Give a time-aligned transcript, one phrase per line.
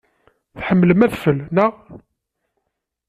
[0.57, 1.71] Tḥemmlem adfel, naɣ?